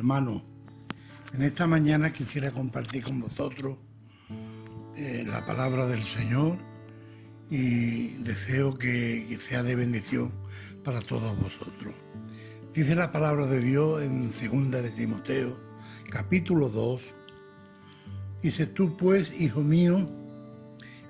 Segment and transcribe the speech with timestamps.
[0.00, 0.42] Hermano,
[1.34, 3.76] en esta mañana quisiera compartir con vosotros
[4.96, 6.56] eh, la palabra del Señor
[7.50, 10.32] y deseo que, sea de bendición
[10.84, 11.92] para todos vosotros.
[12.72, 15.60] Dice la palabra de Dios en 2 de Timoteo,
[16.08, 17.02] capítulo 2.
[18.42, 20.08] Dice, tú pues, hijo mío,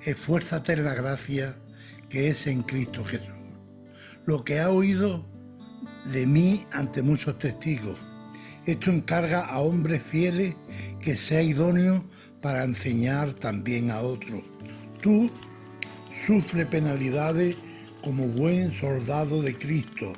[0.02, 1.57] esfuérzate en la gracia
[2.09, 3.37] que es en Cristo Jesús.
[4.27, 5.25] Lo que ha oído
[6.12, 8.09] de mí ante muchos testigos.
[8.66, 10.55] Esto encarga a hombres fieles
[11.00, 12.05] que sea idóneo
[12.42, 14.42] para enseñar también a otros.
[15.00, 15.30] Tú
[16.12, 17.56] sufre penalidades
[18.05, 20.12] como buen soldado de Cristo.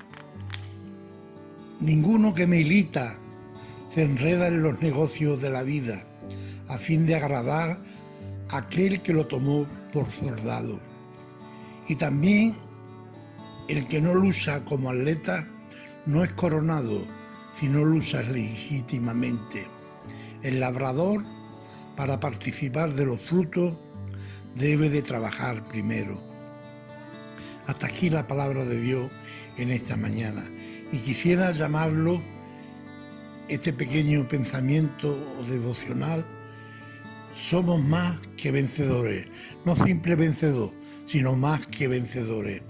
[1.81, 3.17] Ninguno que milita
[3.95, 6.05] se enreda en los negocios de la vida
[6.69, 7.79] a fin de agradar
[8.49, 10.81] a aquel que lo tomó por soldado.
[11.89, 12.55] Y también
[13.69, 15.47] el que no lucha como atleta
[16.07, 17.22] no es coronado
[17.59, 19.67] si no luchas legítimamente.
[20.43, 21.25] El labrador,
[21.97, 23.75] para participar de los frutos,
[24.57, 26.21] debe de trabajar primero.
[27.67, 29.11] Hasta aquí la palabra de Dios
[29.57, 30.45] en esta mañana.
[30.91, 32.21] Y quisiera llamarlo
[33.49, 36.25] este pequeño pensamiento devocional,
[37.35, 39.27] somos más que vencedores,
[39.65, 40.73] no simple vencedor,
[41.05, 42.63] sino más que vencedores.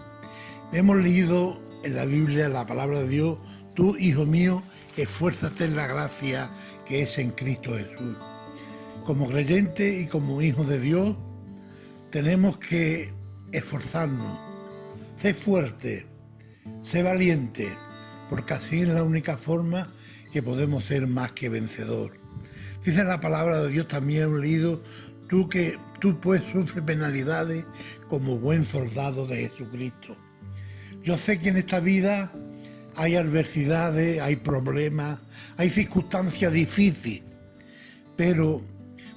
[0.72, 3.38] Hemos leído en la Biblia la palabra de Dios,
[3.74, 4.62] tú, hijo mío,
[4.96, 6.50] esfuérzate en la gracia
[6.86, 8.16] que es en Cristo Jesús.
[9.04, 11.16] Como creyente y como hijo de Dios,
[12.10, 13.12] tenemos que
[13.50, 14.38] esforzarnos,
[15.16, 16.06] ser fuerte,
[16.82, 17.68] ser valiente,
[18.28, 19.92] porque así es la única forma
[20.32, 22.12] que podemos ser más que vencedor.
[22.84, 24.82] Dice la palabra de Dios también he leído,
[25.28, 27.64] tú que tú pues sufres penalidades
[28.08, 30.16] como buen soldado de Jesucristo.
[31.02, 32.32] Yo sé que en esta vida
[32.96, 35.20] hay adversidades, hay problemas,
[35.56, 37.22] hay circunstancias difíciles,
[38.16, 38.62] pero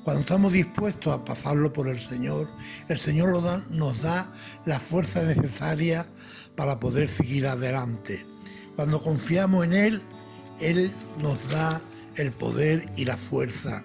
[0.03, 2.47] cuando estamos dispuestos a pasarlo por el Señor,
[2.87, 3.41] el Señor
[3.71, 4.31] nos da
[4.65, 6.05] la fuerza necesaria
[6.55, 8.25] para poder seguir adelante.
[8.75, 10.01] Cuando confiamos en Él,
[10.59, 11.81] Él nos da
[12.17, 13.83] el poder y la fuerza.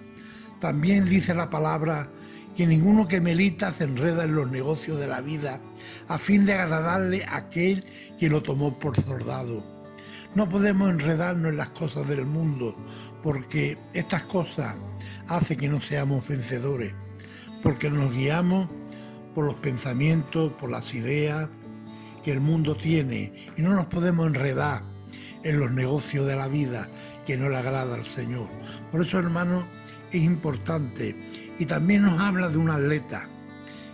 [0.59, 2.07] También dice la palabra
[2.55, 5.59] que ninguno que melita se enreda en los negocios de la vida
[6.07, 7.85] a fin de agradarle a aquel
[8.19, 9.70] que lo tomó por soldado.
[10.33, 12.75] No podemos enredarnos en las cosas del mundo
[13.21, 14.77] porque estas cosas
[15.27, 16.93] hacen que no seamos vencedores,
[17.61, 18.69] porque nos guiamos
[19.35, 21.49] por los pensamientos, por las ideas
[22.23, 24.83] que el mundo tiene y no nos podemos enredar
[25.43, 26.87] en los negocios de la vida
[27.25, 28.47] que no le agrada al Señor.
[28.89, 29.67] Por eso, hermano,
[30.11, 31.15] es importante
[31.59, 33.27] y también nos habla de un atleta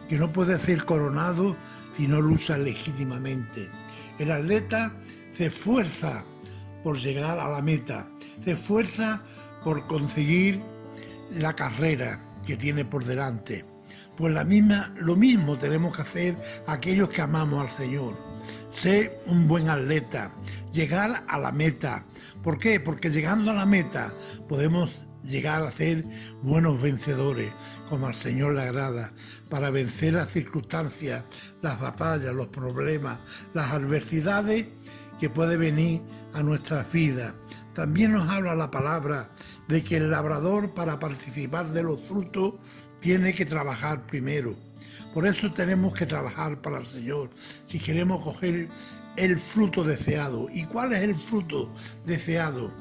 [0.07, 1.57] que no puede ser coronado
[1.95, 3.69] si no lucha legítimamente.
[4.19, 4.93] El atleta
[5.37, 6.23] se esfuerza
[6.83, 8.09] por llegar a la meta,
[8.43, 9.21] se esfuerza
[9.63, 10.63] por conseguir
[11.29, 13.63] la carrera que tiene por delante.
[14.15, 18.15] Pues la misma, lo mismo tenemos que hacer aquellos que amamos al Señor.
[18.69, 20.31] Ser un buen atleta,
[20.73, 22.03] llegar a la meta.
[22.41, 22.79] ¿Por qué?
[22.79, 24.11] Porque llegando a la meta
[24.49, 26.03] podemos llegar a ser
[26.41, 27.51] buenos vencedores,
[27.87, 29.13] como al Señor le agrada,
[29.49, 31.25] para vencer las circunstancias,
[31.61, 33.19] las batallas, los problemas,
[33.53, 34.65] las adversidades
[35.19, 36.01] que puede venir
[36.33, 37.33] a nuestras vidas.
[37.73, 39.29] También nos habla la palabra
[39.67, 42.55] de que el labrador para participar de los frutos
[42.99, 44.55] tiene que trabajar primero.
[45.13, 47.29] Por eso tenemos que trabajar para el Señor
[47.65, 48.69] si queremos coger
[49.15, 50.47] el fruto deseado.
[50.51, 51.71] ¿Y cuál es el fruto
[52.05, 52.71] deseado?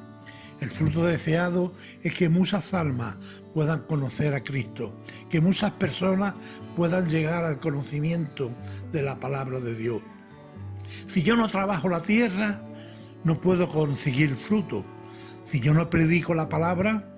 [0.61, 3.17] El fruto deseado es que muchas almas
[3.53, 4.99] puedan conocer a Cristo,
[5.29, 6.35] que muchas personas
[6.75, 8.51] puedan llegar al conocimiento
[8.93, 10.03] de la palabra de Dios.
[11.07, 12.63] Si yo no trabajo la tierra,
[13.25, 14.85] no puedo conseguir fruto.
[15.45, 17.13] Si yo no predico la palabra,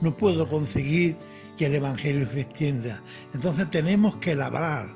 [0.00, 1.16] no puedo conseguir
[1.56, 3.02] que el Evangelio se extienda.
[3.32, 4.88] Entonces tenemos que labrar,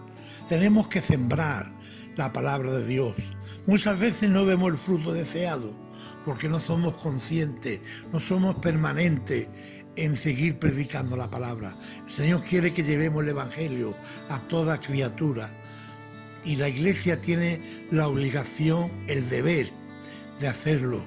[0.48, 1.72] tenemos que sembrar
[2.16, 3.14] la palabra de Dios.
[3.66, 5.72] Muchas veces no vemos el fruto deseado
[6.24, 7.80] porque no somos conscientes,
[8.12, 9.48] no somos permanentes
[9.97, 11.76] en seguir predicando la palabra.
[12.06, 13.94] El Señor quiere que llevemos el Evangelio
[14.28, 15.50] a toda criatura
[16.48, 17.60] y la iglesia tiene
[17.91, 19.68] la obligación, el deber
[20.41, 21.04] de hacerlo,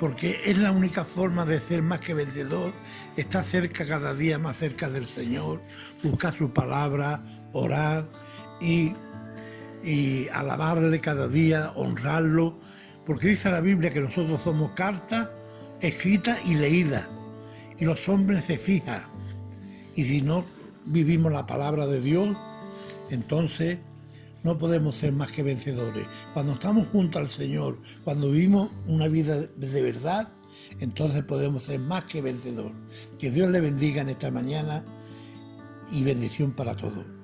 [0.00, 2.72] porque es la única forma de ser más que vencedor,
[3.16, 5.62] estar cerca cada día más cerca del Señor,
[6.02, 7.22] buscar su palabra,
[7.52, 8.08] orar
[8.60, 8.92] y,
[10.34, 12.58] alabarle cada día, honrarlo
[13.06, 15.28] porque dice la Biblia que nosotros somos cartas
[15.80, 17.08] escritas y leídas,
[17.78, 19.04] y los hombres se fijan.
[19.94, 20.44] Y si no
[20.84, 22.36] vivimos la palabra de Dios,
[23.08, 23.78] entonces
[24.42, 26.06] no podemos ser más que vencedores.
[26.32, 30.32] Cuando estamos junto al Señor, cuando vivimos una vida de verdad,
[30.78, 32.72] entonces podemos ser más que vencedor.
[33.18, 34.84] Que Dios le bendiga en esta mañana
[35.92, 37.19] y bendición para todos.